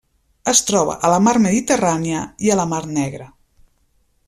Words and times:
Es 0.51 0.61
troba 0.69 0.95
a 1.09 1.11
la 1.15 1.19
Mar 1.25 1.35
Mediterrània 1.43 2.23
i 2.47 2.51
a 2.51 2.57
la 2.61 2.67
Mar 2.73 2.81
Negra. 2.97 3.29